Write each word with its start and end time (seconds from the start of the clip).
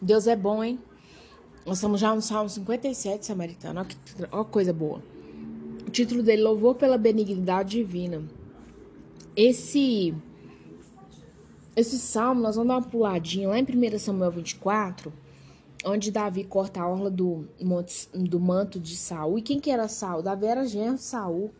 Deus 0.00 0.26
é 0.26 0.34
bom, 0.34 0.64
hein? 0.64 0.78
Nós 1.66 1.76
estamos 1.76 2.00
já 2.00 2.14
no 2.14 2.22
Salmo 2.22 2.48
57, 2.48 3.26
Samaritano. 3.26 3.80
Olha 3.80 3.88
que 3.88 3.96
olha 4.32 4.44
coisa 4.44 4.72
boa. 4.72 5.02
O 5.86 5.90
título 5.90 6.22
dele, 6.22 6.42
Louvor 6.42 6.74
pela 6.74 6.96
Benignidade 6.96 7.76
Divina. 7.76 8.22
Esse, 9.36 10.14
esse 11.76 11.98
salmo, 11.98 12.40
nós 12.40 12.56
vamos 12.56 12.68
dar 12.68 12.78
uma 12.78 12.88
puladinha 12.88 13.48
lá 13.48 13.58
em 13.58 13.62
1 13.62 13.98
Samuel 13.98 14.30
24, 14.30 15.12
onde 15.84 16.10
Davi 16.10 16.44
corta 16.44 16.80
a 16.80 16.88
orla 16.88 17.10
do, 17.10 17.46
do 18.14 18.40
manto 18.40 18.80
de 18.80 18.96
Saul. 18.96 19.38
E 19.38 19.42
quem 19.42 19.60
que 19.60 19.70
era 19.70 19.86
Saul? 19.86 20.22
Davi 20.22 20.46
era 20.46 20.66
genro 20.66 20.94
de 20.94 21.02
Saul. 21.02 21.50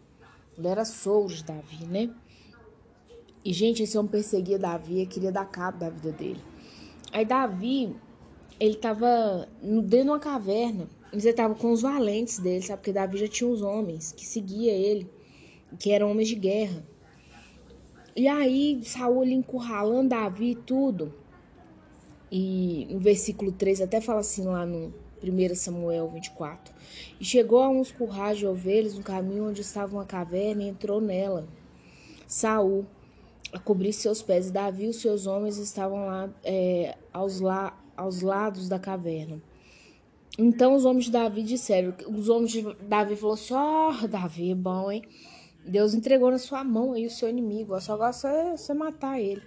Ele 0.56 0.66
era 0.66 0.84
sogro 0.84 1.34
de 1.34 1.44
Davi, 1.44 1.84
né? 1.84 2.10
E, 3.44 3.52
gente, 3.52 3.82
esse 3.82 3.96
homem 3.96 4.10
perseguia 4.10 4.58
Davi, 4.58 5.06
queria 5.06 5.32
dar 5.32 5.44
cabo 5.46 5.78
da 5.78 5.90
vida 5.90 6.12
dele. 6.12 6.40
Aí 7.12 7.24
Davi 7.24 7.96
ele 8.60 8.74
tava 8.74 9.48
dentro 9.62 9.88
de 9.88 10.10
uma 10.10 10.20
caverna. 10.20 10.86
Ele 11.12 11.28
estava 11.28 11.54
com 11.54 11.72
os 11.72 11.80
valentes 11.82 12.38
dele, 12.38 12.62
sabe? 12.62 12.78
Porque 12.78 12.92
Davi 12.92 13.18
já 13.18 13.26
tinha 13.26 13.48
os 13.48 13.62
homens 13.62 14.12
que 14.12 14.24
seguia 14.24 14.70
ele, 14.70 15.10
que 15.78 15.90
eram 15.90 16.10
homens 16.10 16.28
de 16.28 16.36
guerra. 16.36 16.84
E 18.14 18.28
aí, 18.28 18.80
Saul 18.84 19.24
encurralando 19.24 20.10
Davi 20.10 20.50
e 20.50 20.54
tudo. 20.54 21.12
E 22.30 22.86
no 22.90 23.00
versículo 23.00 23.50
3 23.50 23.80
até 23.80 24.00
fala 24.00 24.20
assim 24.20 24.44
lá 24.44 24.64
no 24.64 24.92
1 25.22 25.54
Samuel 25.56 26.08
24. 26.10 26.72
E 27.18 27.24
chegou 27.24 27.62
a 27.62 27.68
uns 27.68 27.90
currais 27.90 28.38
de 28.38 28.46
ovelhas 28.46 28.94
no 28.94 29.02
caminho 29.02 29.48
onde 29.48 29.62
estava 29.62 29.96
uma 29.96 30.04
caverna 30.04 30.62
e 30.62 30.68
entrou 30.68 31.00
nela. 31.00 31.48
Saul 32.28 32.86
a 33.52 33.58
cobrir 33.58 33.92
seus 33.92 34.22
pés 34.22 34.48
e 34.48 34.52
Davi 34.52 34.84
e 34.84 34.88
os 34.88 35.00
seus 35.00 35.26
homens 35.26 35.56
estavam 35.56 36.06
lá 36.06 36.30
é, 36.44 36.96
aos, 37.12 37.40
la 37.40 37.76
aos 38.00 38.22
lados 38.22 38.68
da 38.68 38.78
caverna. 38.78 39.40
Então 40.38 40.74
os 40.74 40.84
homens 40.84 41.04
de 41.04 41.10
Davi 41.10 41.42
disseram, 41.42 41.94
os 42.08 42.28
homens 42.28 42.50
de 42.50 42.62
Davi 42.82 43.14
falaram 43.14 43.34
assim, 43.34 43.54
ó, 43.54 43.90
oh, 43.90 44.08
Davi, 44.08 44.52
é 44.52 44.54
bom, 44.54 44.90
hein? 44.90 45.02
Deus 45.66 45.92
entregou 45.92 46.30
na 46.30 46.38
sua 46.38 46.64
mão 46.64 46.94
aí 46.94 47.06
o 47.06 47.10
seu 47.10 47.28
inimigo, 47.28 47.78
só 47.80 47.96
gosta 47.96 48.56
você, 48.56 48.72
matar 48.72 49.20
ele. 49.20 49.42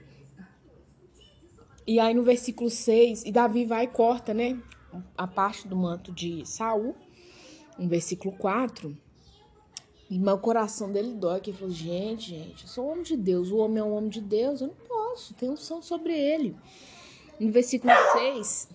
E 1.88 2.00
aí 2.00 2.14
no 2.14 2.22
versículo 2.22 2.70
6, 2.70 3.26
e 3.26 3.32
Davi 3.32 3.66
vai 3.66 3.86
e 3.86 3.88
corta, 3.88 4.34
né, 4.34 4.62
a 5.17 5.26
parte 5.26 5.67
do 5.67 5.76
manto 5.76 6.12
de 6.12 6.45
Saul, 6.45 6.95
no 7.78 7.90
versículo 7.90 8.36
4, 8.38 8.95
e 10.10 10.20
meu 10.20 10.38
coração 10.38 10.92
dele 10.92 11.14
dói, 11.14 11.40
que 11.40 11.50
ele 11.50 11.58
falou, 11.58 11.73
gente, 11.73 12.30
gente, 12.30 12.64
eu 12.64 12.70
sou 12.70 12.86
um 12.86 12.92
homem 12.92 13.04
de 13.04 13.17
Deus, 13.17 13.50
o 13.50 13.58
homem 13.58 13.80
é 13.80 13.84
um 13.84 13.95
homem 13.95 14.10
de 14.10 14.22
Deus, 14.22 14.62
eu 14.62 14.67
não 14.67 14.76
posso, 14.88 15.34
tem 15.34 15.50
unção 15.50 15.82
sobre 15.82 16.14
ele. 16.14 16.56
No 17.44 17.52
versículo 17.52 17.94
6. 18.13 18.69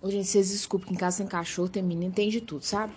Ô, 0.00 0.08
gente, 0.08 0.28
vocês 0.28 0.50
desculpem 0.50 0.88
que 0.88 0.94
em 0.94 0.96
casa 0.96 1.18
tem 1.18 1.26
cachorro, 1.26 1.68
tem 1.68 1.82
menino, 1.82 2.12
tem 2.12 2.28
de 2.28 2.40
tudo, 2.40 2.64
sabe? 2.64 2.92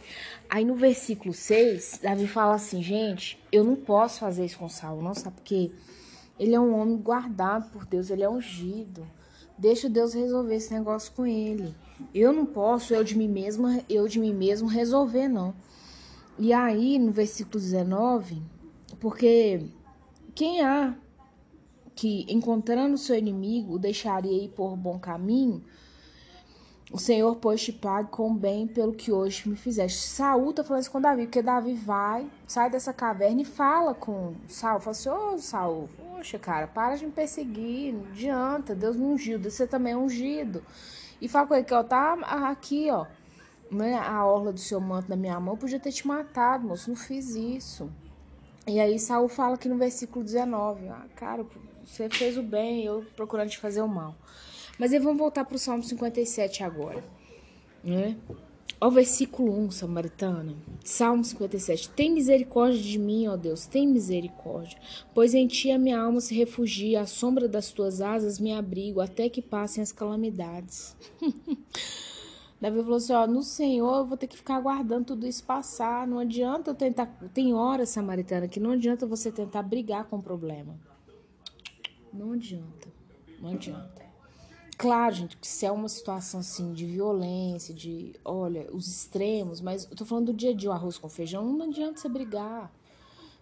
Aí 0.47 0.63
no 0.63 0.75
versículo 0.75 1.33
6, 1.33 2.01
Davi 2.03 2.27
fala 2.27 2.53
assim, 2.53 2.83
gente, 2.83 3.43
eu 3.51 3.63
não 3.63 3.75
posso 3.75 4.19
fazer 4.19 4.45
isso 4.45 4.59
com 4.59 4.69
Saul, 4.69 5.01
não, 5.01 5.15
sabe? 5.15 5.37
Porque 5.37 5.71
ele 6.37 6.53
é 6.53 6.59
um 6.59 6.79
homem 6.79 6.95
guardado 6.97 7.71
por 7.71 7.87
Deus, 7.87 8.11
ele 8.11 8.21
é 8.21 8.29
ungido. 8.29 9.07
Deixa 9.57 9.89
Deus 9.89 10.13
resolver 10.13 10.53
esse 10.53 10.71
negócio 10.71 11.11
com 11.13 11.25
ele. 11.25 11.73
Eu 12.13 12.31
não 12.31 12.45
posso, 12.45 12.93
eu 12.93 13.03
de 13.03 13.17
mim 13.17 13.27
mesmo, 13.27 13.83
eu 13.89 14.07
de 14.07 14.19
mim 14.19 14.33
mesmo 14.33 14.67
resolver, 14.67 15.27
não. 15.27 15.55
E 16.37 16.53
aí, 16.53 16.99
no 16.99 17.11
versículo 17.11 17.59
19, 17.59 18.43
porque 18.99 19.65
quem 20.35 20.61
há 20.61 20.95
que, 22.01 22.25
encontrando 22.27 22.97
seu 22.97 23.15
inimigo, 23.15 23.75
o 23.75 23.79
deixaria 23.79 24.45
ir 24.45 24.49
por 24.49 24.75
bom 24.75 24.97
caminho, 24.97 25.63
o 26.91 26.97
Senhor, 26.97 27.35
pois, 27.35 27.61
te 27.61 27.71
pague 27.71 28.09
com 28.09 28.35
bem 28.35 28.65
pelo 28.65 28.91
que 28.91 29.11
hoje 29.11 29.47
me 29.47 29.55
fizeste. 29.55 30.07
Saúl 30.07 30.51
tá 30.51 30.63
falando 30.63 30.81
isso 30.81 30.91
com 30.91 30.99
Davi, 30.99 31.25
porque 31.27 31.43
Davi 31.43 31.75
vai, 31.75 32.27
sai 32.47 32.71
dessa 32.71 32.91
caverna 32.91 33.43
e 33.43 33.45
fala 33.45 33.93
com 33.93 34.33
Saul. 34.47 34.79
Fala 34.79 34.91
assim, 34.91 35.09
ô 35.09 35.33
oh, 35.35 35.37
Saul, 35.37 35.89
poxa, 35.95 36.39
cara, 36.39 36.65
para 36.65 36.95
de 36.95 37.05
me 37.05 37.11
perseguir, 37.11 37.93
não 37.93 38.05
adianta, 38.07 38.73
Deus 38.73 38.97
me 38.97 39.05
ungiu, 39.05 39.39
você 39.39 39.67
também 39.67 39.93
é 39.93 39.97
ungido. 39.97 40.63
E 41.21 41.27
fala 41.27 41.45
com 41.45 41.53
ele 41.53 41.65
que, 41.65 41.73
ó, 41.75 41.83
tá 41.83 42.13
aqui, 42.49 42.89
ó, 42.89 43.05
né, 43.69 43.93
a 43.93 44.25
orla 44.25 44.51
do 44.51 44.59
seu 44.59 44.81
manto 44.81 45.07
na 45.07 45.15
minha 45.15 45.39
mão, 45.39 45.53
eu 45.53 45.57
podia 45.59 45.79
ter 45.79 45.91
te 45.91 46.07
matado, 46.07 46.67
moço, 46.67 46.89
não 46.89 46.97
fiz 46.97 47.35
isso. 47.35 47.91
E 48.67 48.79
aí 48.79 48.99
Saul 48.99 49.27
fala 49.27 49.55
aqui 49.55 49.67
no 49.67 49.77
versículo 49.77 50.23
19, 50.23 50.87
ah, 50.89 51.05
cara, 51.15 51.45
você 51.83 52.07
fez 52.09 52.37
o 52.37 52.43
bem, 52.43 52.85
eu 52.85 53.05
procurando 53.15 53.49
te 53.49 53.57
fazer 53.57 53.81
o 53.81 53.87
mal. 53.87 54.15
Mas 54.77 54.93
aí 54.93 54.99
vamos 54.99 55.17
voltar 55.17 55.45
para 55.45 55.55
o 55.55 55.59
Salmo 55.59 55.83
57 55.83 56.63
agora. 56.63 57.03
Né? 57.83 58.15
Ó 58.79 58.89
versículo 58.89 59.55
1, 59.65 59.71
Samaritana. 59.71 60.55
Salmo 60.83 61.23
57. 61.23 61.89
Tem 61.89 62.11
misericórdia 62.11 62.81
de 62.81 62.97
mim, 62.97 63.27
ó 63.27 63.35
Deus, 63.35 63.65
tem 63.67 63.87
misericórdia. 63.87 64.77
Pois 65.13 65.33
em 65.33 65.47
ti 65.47 65.71
a 65.71 65.77
minha 65.77 65.99
alma 65.99 66.19
se 66.19 66.33
refugia, 66.33 67.01
à 67.01 67.05
sombra 67.05 67.47
das 67.47 67.71
tuas 67.71 68.01
asas 68.01 68.39
me 68.39 68.53
abrigo, 68.53 68.99
até 68.99 69.29
que 69.29 69.41
passem 69.41 69.83
as 69.83 69.91
calamidades. 69.91 70.95
Davi 72.61 72.79
falou 72.83 72.97
assim: 72.97 73.13
ó, 73.13 73.25
no 73.25 73.41
Senhor 73.41 73.97
eu 73.97 74.05
vou 74.05 74.15
ter 74.15 74.27
que 74.27 74.37
ficar 74.37 74.55
aguardando 74.57 75.05
tudo 75.05 75.25
isso 75.25 75.43
passar. 75.43 76.07
Não 76.07 76.19
adianta 76.19 76.69
eu 76.69 76.75
tentar. 76.75 77.07
Tem 77.33 77.53
horas, 77.55 77.89
Samaritana, 77.89 78.47
que 78.47 78.59
não 78.59 78.71
adianta 78.71 79.07
você 79.07 79.31
tentar 79.31 79.63
brigar 79.63 80.05
com 80.05 80.17
o 80.17 80.21
problema. 80.21 80.79
Não 82.13 82.33
adianta. 82.33 82.87
Não 83.41 83.49
adianta. 83.49 84.01
Claro, 84.77 85.13
gente, 85.13 85.37
que 85.37 85.47
se 85.47 85.65
é 85.65 85.71
uma 85.71 85.89
situação 85.89 86.39
assim 86.39 86.73
de 86.73 86.85
violência, 86.85 87.73
de, 87.73 88.15
olha, 88.25 88.67
os 88.71 88.87
extremos, 88.87 89.61
mas 89.61 89.87
eu 89.89 89.95
tô 89.95 90.03
falando 90.05 90.27
do 90.27 90.33
dia 90.33 90.51
a 90.51 90.55
dia, 90.55 90.69
o 90.69 90.73
arroz 90.73 90.97
com 90.97 91.07
feijão, 91.07 91.45
não 91.53 91.67
adianta 91.67 91.99
você 91.99 92.09
brigar. 92.09 92.71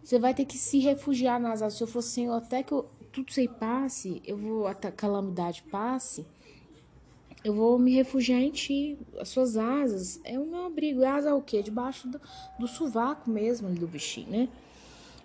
Você 0.04 0.20
vai 0.20 0.34
ter 0.34 0.46
que 0.46 0.58
se 0.58 0.80
refugiar 0.80 1.40
nas 1.40 1.62
asas. 1.62 1.78
Se 1.78 1.84
eu 1.84 1.88
for 1.88 2.00
assim, 2.00 2.28
até 2.30 2.62
que 2.62 2.74
eu, 2.74 2.86
tudo 3.12 3.30
isso 3.30 3.40
aí 3.40 3.48
passe, 3.48 4.22
eu 4.26 4.38
vou, 4.38 4.68
até 4.68 4.90
a 4.90 4.92
calamidade 4.92 5.64
passe, 5.64 6.26
eu 7.44 7.54
vou 7.54 7.80
me 7.80 7.94
refugiar 7.94 8.42
em 8.42 8.52
ti. 8.52 8.98
As 9.18 9.30
suas 9.30 9.56
asas 9.56 10.20
é 10.24 10.38
o 10.38 10.46
meu 10.46 10.66
abrigo. 10.66 11.06
Asa 11.06 11.30
é 11.30 11.34
o 11.34 11.42
quê? 11.42 11.62
Debaixo 11.64 12.08
do, 12.08 12.20
do 12.60 12.68
sovaco 12.68 13.30
mesmo 13.30 13.70
do 13.70 13.88
bichinho, 13.88 14.30
né? 14.30 14.50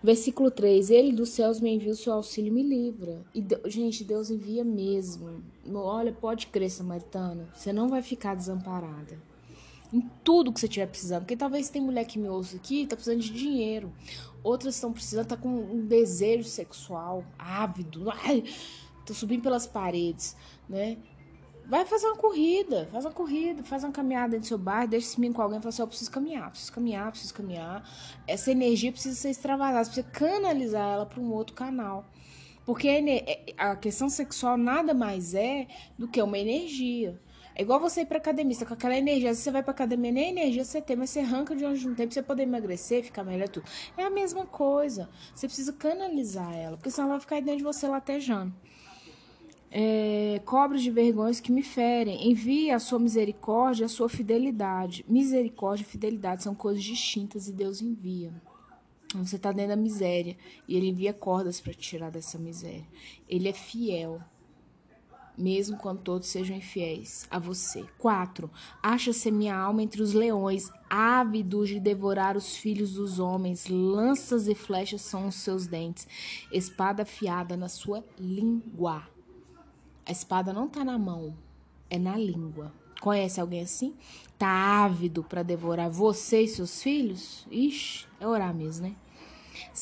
Versículo 0.03 0.51
3: 0.51 0.91
Ele 0.91 1.13
dos 1.13 1.31
céus 1.31 1.61
me 1.61 1.75
envia 1.75 1.93
o 1.93 1.97
seu 1.97 2.13
auxílio 2.13 2.49
e 2.49 2.53
me 2.53 2.63
livra. 2.63 3.25
E, 3.35 3.43
gente, 3.69 4.05
Deus 4.05 4.31
envia 4.31 4.63
mesmo. 4.63 5.43
Olha, 5.73 6.13
pode 6.13 6.47
crer, 6.49 6.71
Samaritana, 6.71 7.49
você 7.55 7.73
não 7.73 7.89
vai 7.89 8.03
ficar 8.03 8.35
desamparada. 8.35 9.19
Em 9.93 10.01
tudo 10.23 10.53
que 10.53 10.61
você 10.61 10.67
estiver 10.67 10.87
precisando. 10.87 11.21
Porque 11.21 11.37
talvez 11.37 11.69
tem 11.69 11.81
mulher 11.81 12.05
que 12.05 12.19
me 12.19 12.29
ouça 12.29 12.57
aqui 12.57 12.87
tá 12.87 12.97
precisando 12.97 13.21
de 13.21 13.33
dinheiro. 13.33 13.93
Outras 14.43 14.75
estão 14.75 14.93
precisando, 14.93 15.27
tá 15.27 15.37
com 15.37 15.49
um 15.49 15.87
desejo 15.87 16.45
sexual 16.45 17.25
ávido. 17.39 18.11
Ai, 18.25 18.45
tô 19.07 19.15
subindo 19.15 19.43
pelas 19.43 19.67
paredes, 19.67 20.37
né? 20.69 20.99
Vai 21.67 21.87
fazer 21.87 22.07
uma 22.07 22.17
corrida, 22.17 22.87
faz 22.93 23.07
uma 23.07 23.13
corrida, 23.13 23.65
faz 23.65 23.85
uma 23.85 23.93
caminhada 23.93 24.39
do 24.39 24.45
seu 24.45 24.59
bairro, 24.59 24.89
deixa 24.89 25.09
esse 25.09 25.19
menino 25.19 25.35
com 25.35 25.41
alguém 25.41 25.59
e 25.59 25.63
fala 25.63 25.71
assim, 25.71 25.81
eu 25.81 25.89
preciso 25.89 26.11
caminhar, 26.11 26.51
preciso 26.51 26.73
caminhar, 26.73 27.11
preciso 27.11 27.33
caminhar. 27.33 27.91
Essa 28.27 28.51
energia 28.51 28.93
precisa 28.93 29.17
ser 29.17 29.31
extravasada, 29.31 29.87
precisa 29.87 30.07
canalizar 30.09 30.93
ela 30.93 31.07
para 31.07 31.21
um 31.21 31.33
outro 31.33 31.55
canal. 31.55 32.05
Porque 32.67 32.89
a 33.57 33.77
questão 33.77 34.11
sexual 34.11 34.59
nada 34.59 34.93
mais 34.93 35.35
é 35.35 35.67
do 35.99 36.07
que 36.07 36.21
uma 36.21 36.39
energia. 36.39 37.19
É 37.55 37.63
igual 37.63 37.81
você 37.81 38.03
ir 38.03 38.07
pra 38.07 38.19
academia, 38.19 38.55
você 38.55 38.67
com 38.67 38.75
aquela 38.75 38.97
energia, 38.97 39.35
você 39.35 39.51
vai 39.51 39.63
pra 39.63 39.71
academia, 39.71 40.13
nem 40.13 40.31
energia 40.31 40.65
você 40.65 40.83
tem, 40.83 40.97
mas 40.97 41.11
você 41.11 41.21
arranca 41.21 41.57
de 41.57 41.65
onde 41.65 41.87
não 41.87 41.95
tem 41.95 42.07
pra 42.07 42.13
você 42.13 42.23
poder 42.23 42.43
emagrecer, 42.43 43.05
ficar 43.05 43.25
melhor 43.25 43.49
tudo. 43.49 43.65
É 43.97 44.03
a 44.05 44.11
mesma 44.11 44.45
coisa. 44.45 45.09
Você 45.35 45.47
precisa 45.47 45.73
canalizar 45.73 46.55
ela, 46.55 46.77
porque 46.77 46.91
senão 46.91 47.09
ela 47.09 47.15
vai 47.17 47.21
ficar 47.21 47.41
dentro 47.41 47.59
de 47.59 47.65
você 47.65 47.87
latejando 47.89 48.53
é, 49.77 50.41
cobre 50.45 50.79
de 50.79 50.89
vergonhas 50.89 51.41
que 51.41 51.51
me 51.51 51.61
ferem. 51.61 52.31
Envie 52.31 52.71
a 52.71 52.79
sua 52.79 53.01
misericórdia, 53.01 53.87
a 53.87 53.89
sua 53.89 54.09
fidelidade. 54.09 55.05
Misericórdia 55.09 55.83
e 55.83 55.87
fidelidade 55.87 56.45
são 56.45 56.55
coisas 56.55 56.85
distintas 56.85 57.49
e 57.49 57.53
Deus 57.53 57.83
envia. 57.83 58.33
Você 59.17 59.35
está 59.35 59.51
dentro 59.51 59.71
da 59.71 59.77
miséria 59.77 60.37
e 60.69 60.77
Ele 60.77 60.91
envia 60.91 61.13
cordas 61.13 61.61
para 61.61 61.73
te 61.73 61.81
tirar 61.81 62.13
dessa 62.13 62.39
miséria. 62.39 62.87
Ele 63.29 63.49
é 63.49 63.53
fiel, 63.53 64.21
mesmo 65.37 65.77
quando 65.77 66.03
todos 66.03 66.29
sejam 66.29 66.57
infiéis 66.57 67.27
a 67.29 67.41
você. 67.41 67.85
4. 67.99 68.49
Acha-se 68.81 69.33
minha 69.33 69.57
alma 69.57 69.83
entre 69.83 70.01
os 70.03 70.13
leões, 70.13 70.71
ávidos 70.89 71.69
de 71.69 71.81
devorar 71.81 72.37
os 72.37 72.57
filhos 72.57 72.95
dos 72.95 73.19
homens. 73.19 73.67
Lanças 73.67 74.47
e 74.47 74.55
flechas 74.55 75.03
são 75.03 75.27
os 75.27 75.35
seus 75.35 75.67
dentes, 75.67 76.07
espada 76.53 77.03
afiada 77.03 77.57
na 77.57 77.69
sua 77.69 78.05
língua. 78.17 79.14
A 80.07 80.13
espada 80.13 80.53
não 80.53 80.69
tá 80.69 80.85
na 80.85 80.99
mão, 80.99 81.35
é 81.89 81.99
na 81.99 82.17
língua. 82.17 82.73
Conhece 83.01 83.41
alguém 83.41 83.63
assim? 83.63 83.95
Tá 84.39 84.49
ávido 84.49 85.23
para 85.23 85.43
devorar 85.43 85.91
você 85.91 86.43
e 86.43 86.49
seus 86.49 86.83
filhos? 86.83 87.47
Ixi, 87.51 88.07
é 88.21 88.27
orar 88.27 88.55
mesmo, 88.55 88.87
né? 88.87 88.95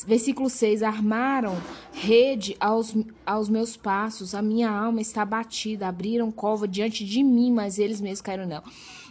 Versículo 0.05 0.49
6: 0.49 0.81
Armaram 0.83 1.55
rede 1.91 2.55
aos, 2.59 2.95
aos 3.25 3.49
meus 3.49 3.75
passos, 3.75 4.33
a 4.33 4.41
minha 4.41 4.69
alma 4.69 5.01
está 5.01 5.25
batida, 5.25 5.87
abriram 5.87 6.31
cova 6.31 6.67
diante 6.67 7.05
de 7.05 7.23
mim, 7.23 7.51
mas 7.51 7.79
eles 7.79 7.99
mesmos 7.99 8.21
caíram 8.21 8.45
nela. 8.45 8.63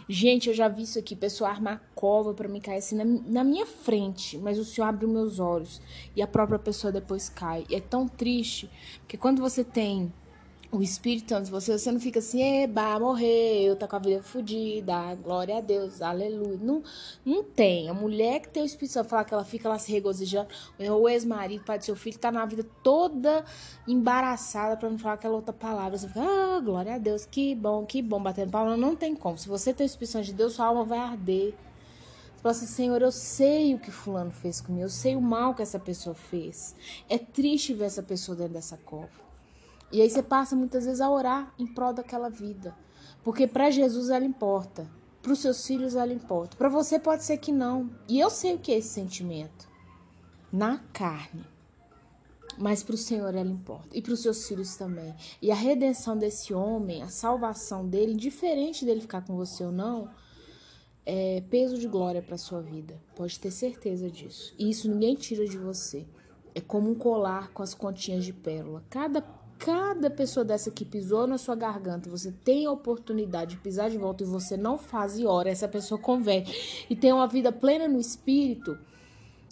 Gente, 0.07 0.49
eu 0.49 0.53
já 0.53 0.67
vi 0.67 0.83
isso 0.83 0.99
aqui, 0.99 1.15
pessoa 1.15 1.49
armar 1.49 1.81
cova 1.95 2.33
para 2.33 2.49
me 2.49 2.59
cair 2.59 2.77
assim 2.77 2.95
na, 2.95 3.05
na, 3.05 3.43
minha 3.43 3.65
frente, 3.65 4.37
mas 4.37 4.59
o 4.59 4.65
Senhor 4.65 4.87
abre 4.87 5.05
os 5.05 5.11
meus 5.11 5.39
olhos 5.39 5.81
e 6.15 6.21
a 6.21 6.27
própria 6.27 6.59
pessoa 6.59 6.91
depois 6.91 7.29
cai. 7.29 7.65
E 7.69 7.75
é 7.75 7.79
tão 7.79 8.07
triste, 8.07 8.69
porque 8.99 9.15
quando 9.15 9.41
você 9.41 9.63
tem 9.63 10.11
o 10.73 10.81
Espírito 10.81 11.29
Santo, 11.29 11.51
você, 11.51 11.77
você 11.77 11.91
não 11.91 11.99
fica 11.99 12.17
assim, 12.17 12.63
eba, 12.63 12.99
morreu, 12.99 13.75
tá 13.75 13.87
com 13.87 13.95
a 13.95 13.99
vida 13.99 14.23
fodida, 14.23 15.13
glória 15.21 15.59
a 15.59 15.61
Deus, 15.61 16.01
aleluia. 16.01 16.57
Não, 16.59 16.81
não 17.23 17.43
tem. 17.43 17.89
A 17.89 17.93
mulher 17.93 18.39
que 18.39 18.49
tem 18.49 18.63
o 18.63 18.65
Espírito 18.65 18.93
Santo, 18.93 19.07
falar 19.07 19.23
que 19.23 19.35
ela 19.35 19.45
fica 19.45 19.69
lá 19.69 19.77
se 19.77 19.91
regozijando, 19.91 20.47
o 20.79 21.07
ex-marido, 21.07 21.63
pai 21.63 21.77
do 21.77 21.85
seu 21.85 21.95
filho, 21.95 22.17
tá 22.17 22.31
na 22.31 22.43
vida 22.47 22.65
toda 22.81 23.45
embaraçada 23.87 24.75
para 24.75 24.89
não 24.89 24.97
falar 24.97 25.13
aquela 25.13 25.35
outra 25.35 25.53
palavra. 25.53 25.95
Você 25.95 26.07
fica, 26.07 26.21
ah, 26.21 26.59
glória 26.59 26.95
a 26.95 26.97
Deus, 26.97 27.23
que 27.23 27.53
bom, 27.53 27.85
que 27.85 28.01
bom, 28.01 28.21
batendo 28.21 28.49
palma. 28.49 28.75
Não 28.75 28.95
tem 28.95 29.15
como. 29.15 29.37
Se 29.37 29.47
você 29.47 29.75
tem 29.75 29.85
o 29.85 29.87
Espírito 29.87 30.13
Santo 30.13 30.25
de 30.25 30.33
Deus, 30.33 30.53
sua 30.53 30.65
alma 30.65 30.83
vai 30.83 30.97
arder. 30.97 31.53
Você 32.35 32.41
fala 32.41 32.51
assim, 32.51 32.65
Senhor, 32.65 32.99
eu 32.99 33.11
sei 33.11 33.75
o 33.75 33.79
que 33.79 33.91
fulano 33.91 34.31
fez 34.31 34.59
comigo, 34.59 34.83
eu 34.83 34.89
sei 34.89 35.15
o 35.15 35.21
mal 35.21 35.53
que 35.53 35.61
essa 35.61 35.77
pessoa 35.77 36.15
fez. 36.15 36.75
É 37.07 37.19
triste 37.19 37.75
ver 37.75 37.85
essa 37.85 38.01
pessoa 38.01 38.35
dentro 38.35 38.53
dessa 38.53 38.75
cova. 38.75 39.32
E 39.93 40.01
aí 40.01 40.09
você 40.09 40.23
passa 40.23 40.55
muitas 40.55 40.85
vezes 40.85 40.99
a 40.99 41.09
orar 41.09 41.53
em 41.59 41.67
prol 41.67 41.93
daquela 41.93 42.27
vida. 42.27 42.75
Porque 43.23 43.45
para 43.45 43.69
Jesus 43.69 44.09
ela 44.09 44.25
importa. 44.25 44.89
Para 45.21 45.31
os 45.31 45.39
seus 45.39 45.65
filhos 45.67 45.95
ela 45.95 46.11
importa. 46.11 46.57
Para 46.57 46.67
você 46.67 46.97
pode 46.97 47.23
ser 47.23 47.37
que 47.37 47.51
não. 47.51 47.91
E 48.09 48.19
eu 48.19 48.31
sei 48.31 48.55
o 48.55 48.59
que 48.59 48.71
é 48.71 48.79
esse 48.79 48.89
sentimento. 48.89 49.69
Na 50.51 50.79
carne. 50.91 51.45
Mas 52.57 52.81
para 52.81 52.95
o 52.95 52.97
Senhor 52.97 53.35
ela 53.35 53.47
importa. 53.47 53.87
E 53.95 54.01
para 54.01 54.13
os 54.13 54.21
seus 54.23 54.47
filhos 54.47 54.75
também. 54.75 55.13
E 55.39 55.51
a 55.51 55.55
redenção 55.55 56.17
desse 56.17 56.55
homem, 56.55 57.03
a 57.03 57.09
salvação 57.09 57.87
dele, 57.87 58.13
indiferente 58.13 58.83
dele 58.85 59.01
ficar 59.01 59.21
com 59.21 59.35
você 59.35 59.63
ou 59.63 59.71
não, 59.71 60.09
é 61.05 61.43
peso 61.51 61.77
de 61.77 61.87
glória 61.87 62.21
para 62.23 62.35
sua 62.35 62.61
vida. 62.61 62.99
Pode 63.15 63.39
ter 63.39 63.51
certeza 63.51 64.09
disso. 64.09 64.55
E 64.57 64.71
isso 64.71 64.89
ninguém 64.89 65.13
tira 65.13 65.45
de 65.45 65.57
você. 65.57 66.07
É 66.55 66.61
como 66.61 66.89
um 66.89 66.95
colar 66.95 67.51
com 67.51 67.61
as 67.61 67.75
continhas 67.75 68.25
de 68.25 68.33
pérola. 68.33 68.83
Cada 68.89 69.21
cada 69.59 70.09
pessoa 70.09 70.43
dessa 70.43 70.71
que 70.71 70.83
pisou 70.83 71.25
na 71.25 71.37
sua 71.37 71.55
garganta, 71.55 72.09
você 72.09 72.31
tem 72.31 72.65
a 72.65 72.71
oportunidade 72.71 73.55
de 73.55 73.61
pisar 73.61 73.89
de 73.89 73.97
volta 73.97 74.23
e 74.23 74.27
você 74.27 74.57
não 74.57 74.77
faz 74.77 75.17
e 75.17 75.25
ora, 75.25 75.49
essa 75.49 75.67
pessoa 75.67 75.99
converte 75.99 76.85
e 76.89 76.95
tem 76.95 77.11
uma 77.11 77.27
vida 77.27 77.51
plena 77.51 77.87
no 77.87 77.99
espírito, 77.99 78.77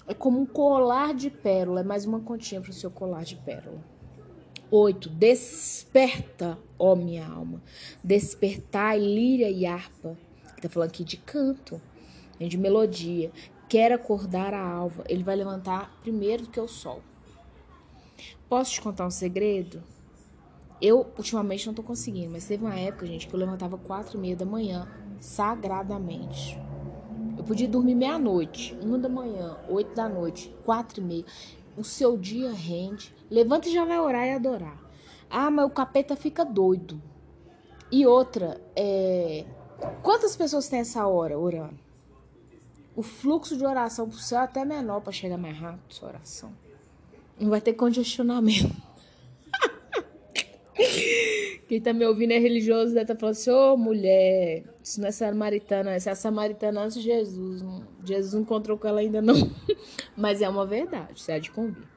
é 0.07 0.13
como 0.13 0.41
um 0.41 0.45
colar 0.45 1.13
de 1.13 1.29
pérola, 1.29 1.81
é 1.81 1.83
mais 1.83 2.05
uma 2.05 2.19
continha 2.19 2.59
para 2.59 2.71
o 2.71 2.73
seu 2.73 2.91
colar 2.91 3.23
de 3.23 3.35
pérola. 3.35 3.81
8. 4.71 5.09
Desperta, 5.09 6.57
ó 6.79 6.95
minha 6.95 7.27
alma. 7.27 7.61
Despertai 8.01 8.99
líria 8.99 9.49
e 9.49 9.65
harpa. 9.65 10.17
Está 10.55 10.69
falando 10.69 10.89
aqui 10.89 11.03
de 11.03 11.17
canto, 11.17 11.81
de 12.39 12.57
melodia. 12.57 13.31
Quer 13.67 13.91
acordar 13.91 14.53
a 14.53 14.65
alva. 14.65 15.03
Ele 15.09 15.23
vai 15.23 15.35
levantar 15.35 15.93
primeiro 16.01 16.43
do 16.43 16.49
que 16.49 16.59
o 16.59 16.69
sol. 16.69 17.01
Posso 18.51 18.73
te 18.73 18.81
contar 18.81 19.07
um 19.07 19.09
segredo? 19.09 19.81
Eu, 20.81 21.09
ultimamente, 21.17 21.65
não 21.65 21.73
tô 21.73 21.81
conseguindo, 21.81 22.33
mas 22.33 22.45
teve 22.45 22.65
uma 22.65 22.77
época, 22.77 23.07
gente, 23.07 23.25
que 23.25 23.33
eu 23.33 23.39
levantava 23.39 23.77
quatro 23.77 24.17
e 24.17 24.19
meia 24.19 24.35
da 24.35 24.43
manhã, 24.43 24.91
sagradamente. 25.21 26.59
Eu 27.37 27.45
podia 27.45 27.65
dormir 27.65 27.95
meia-noite, 27.95 28.77
uma 28.83 28.99
da 28.99 29.07
manhã, 29.07 29.57
oito 29.69 29.95
da 29.95 30.09
noite, 30.09 30.53
quatro 30.65 30.99
e 30.99 31.03
meia. 31.05 31.25
O 31.77 31.83
seu 31.85 32.17
dia 32.17 32.51
rende. 32.51 33.15
Levanta 33.29 33.69
e 33.69 33.73
já 33.73 33.85
vai 33.85 33.97
orar 33.97 34.27
e 34.27 34.33
adorar. 34.33 34.77
Ah, 35.29 35.49
mas 35.49 35.65
o 35.65 35.69
capeta 35.69 36.17
fica 36.17 36.43
doido. 36.43 37.01
E 37.89 38.05
outra, 38.05 38.61
é... 38.75 39.45
quantas 40.03 40.35
pessoas 40.35 40.67
tem 40.67 40.81
essa 40.81 41.07
hora 41.07 41.39
orando? 41.39 41.79
O 42.97 43.01
fluxo 43.01 43.55
de 43.55 43.65
oração 43.65 44.09
pro 44.09 44.19
céu 44.19 44.41
é 44.41 44.43
até 44.43 44.65
menor 44.65 44.99
para 44.99 45.13
chegar 45.13 45.37
mais 45.37 45.57
rápido 45.57 45.93
sua 45.93 46.09
oração. 46.09 46.51
Não 47.41 47.49
vai 47.49 47.59
ter 47.59 47.73
congestionamento. 47.73 48.71
Quem 51.67 51.81
tá 51.81 51.91
me 51.91 52.05
ouvindo 52.05 52.33
é 52.33 52.37
religioso, 52.37 52.93
deve 52.93 53.01
estar 53.01 53.15
tá 53.15 53.19
falando 53.19 53.33
assim, 53.33 53.49
ô 53.49 53.73
oh, 53.73 53.77
mulher, 53.77 54.63
isso 54.83 55.01
não 55.01 55.07
é 55.07 55.11
samaritana, 55.11 55.91
essa 55.91 56.11
é 56.11 56.13
a 56.13 56.15
samaritana 56.15 56.81
antes 56.81 56.97
de 56.97 57.01
Jesus. 57.01 57.63
Jesus 58.05 58.33
não 58.33 58.41
encontrou 58.41 58.77
com 58.77 58.87
ela 58.87 58.99
ainda 58.99 59.23
não. 59.23 59.49
Mas 60.15 60.41
é 60.41 60.47
uma 60.47 60.67
verdade, 60.67 61.19
você 61.19 61.31
há 61.31 61.39
de 61.39 61.49
convir. 61.49 61.87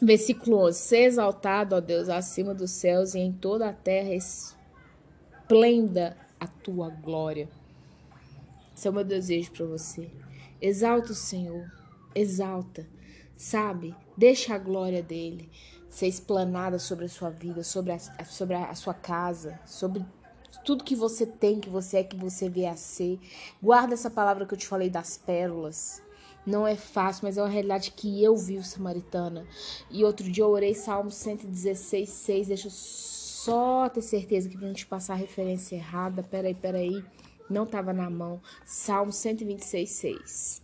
Versículo 0.00 0.66
11. 0.66 0.78
Ser 0.78 1.04
exaltado, 1.04 1.76
ó 1.76 1.80
Deus, 1.80 2.08
acima 2.08 2.54
dos 2.54 2.70
céus 2.70 3.14
e 3.14 3.18
em 3.18 3.32
toda 3.32 3.68
a 3.68 3.72
terra 3.74 4.14
esplenda 4.14 6.16
a 6.40 6.46
tua 6.46 6.88
glória. 6.88 7.46
Esse 8.74 8.88
é 8.88 8.90
o 8.90 8.94
meu 8.94 9.04
desejo 9.04 9.52
para 9.52 9.66
você. 9.66 10.10
Exalta 10.60 11.12
o 11.12 11.14
Senhor, 11.14 11.70
exalta, 12.14 12.86
sabe? 13.42 13.94
Deixa 14.16 14.54
a 14.54 14.58
glória 14.58 15.02
dele 15.02 15.50
ser 15.90 16.06
explanada 16.06 16.78
sobre 16.78 17.06
a 17.06 17.08
sua 17.08 17.28
vida, 17.28 17.64
sobre 17.64 17.92
a, 17.92 17.98
sobre 18.24 18.54
a 18.54 18.74
sua 18.74 18.94
casa, 18.94 19.58
sobre 19.66 20.04
tudo 20.64 20.84
que 20.84 20.94
você 20.94 21.26
tem, 21.26 21.58
que 21.58 21.68
você 21.68 21.98
é, 21.98 22.04
que 22.04 22.16
você 22.16 22.48
vê 22.48 22.66
a 22.66 22.76
ser. 22.76 23.18
Guarda 23.60 23.94
essa 23.94 24.08
palavra 24.08 24.46
que 24.46 24.54
eu 24.54 24.58
te 24.58 24.66
falei 24.66 24.88
das 24.88 25.18
pérolas. 25.18 26.00
Não 26.46 26.66
é 26.66 26.76
fácil, 26.76 27.24
mas 27.24 27.36
é 27.36 27.42
uma 27.42 27.48
realidade 27.48 27.90
que 27.90 28.22
eu 28.22 28.36
vi 28.36 28.62
Samaritana. 28.62 29.44
E 29.90 30.04
outro 30.04 30.30
dia 30.30 30.44
eu 30.44 30.50
orei 30.50 30.74
Salmo 30.74 31.10
116, 31.10 32.08
6. 32.08 32.48
Deixa 32.48 32.68
eu 32.68 32.72
só 32.72 33.88
ter 33.88 34.02
certeza 34.02 34.48
que 34.48 34.56
pra 34.56 34.68
não 34.68 34.74
te 34.74 34.86
passar 34.86 35.14
a 35.14 35.16
referência 35.16 35.76
errada. 35.76 36.22
Peraí, 36.22 36.54
peraí. 36.54 37.04
Não 37.50 37.66
tava 37.66 37.92
na 37.92 38.08
mão. 38.08 38.40
Salmo 38.64 39.12
126, 39.12 39.90
6. 39.90 40.62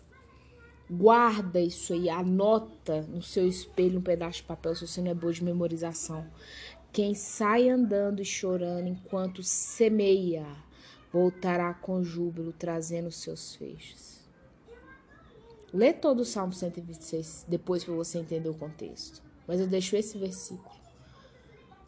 Guarda 0.90 1.60
isso 1.60 1.92
aí, 1.92 2.08
anota 2.08 3.02
no 3.02 3.20
seu 3.20 3.46
espelho 3.46 3.98
um 3.98 4.02
pedaço 4.02 4.38
de 4.38 4.44
papel 4.44 4.74
se 4.74 4.86
você 4.86 5.02
não 5.02 5.10
é 5.10 5.14
boa 5.14 5.32
de 5.32 5.44
memorização. 5.44 6.26
Quem 6.90 7.14
sai 7.14 7.68
andando 7.68 8.22
e 8.22 8.24
chorando 8.24 8.88
enquanto 8.88 9.42
semeia, 9.42 10.46
voltará 11.12 11.74
com 11.74 12.02
júbilo, 12.02 12.52
trazendo 12.52 13.10
seus 13.10 13.54
feixes. 13.54 14.26
Lê 15.72 15.92
todo 15.92 16.20
o 16.20 16.24
Salmo 16.24 16.54
126 16.54 17.44
depois 17.46 17.84
para 17.84 17.94
você 17.94 18.18
entender 18.18 18.48
o 18.48 18.54
contexto. 18.54 19.22
Mas 19.46 19.60
eu 19.60 19.66
deixo 19.66 19.94
esse 19.96 20.16
versículo. 20.16 20.78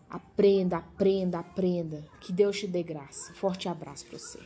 Aprenda, 0.09 0.77
aprenda, 0.77 1.39
aprenda. 1.39 2.05
Que 2.21 2.33
Deus 2.33 2.59
te 2.59 2.67
dê 2.67 2.83
graça. 2.83 3.33
Forte 3.35 3.69
abraço 3.69 4.05
para 4.07 4.19
você. 4.19 4.41